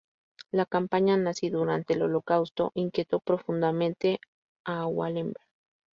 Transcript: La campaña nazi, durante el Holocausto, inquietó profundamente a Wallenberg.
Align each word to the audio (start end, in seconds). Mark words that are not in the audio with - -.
La 0.51 0.65
campaña 0.65 1.15
nazi, 1.15 1.51
durante 1.51 1.93
el 1.93 2.01
Holocausto, 2.01 2.71
inquietó 2.73 3.19
profundamente 3.19 4.19
a 4.65 4.87
Wallenberg. 4.87 5.45